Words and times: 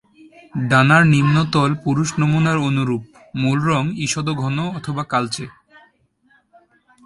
ডানার 0.69 1.03
নিম্নতল 1.13 1.71
পুরুষ 1.83 2.09
নমুনার 2.19 2.57
অনুরূপ, 2.67 3.03
মূল 3.35 3.59
রঙ 3.69 3.83
ইষদ 4.05 4.27
ঘন 4.41 4.57
অথবা 4.77 5.03
কালচে। 5.03 5.45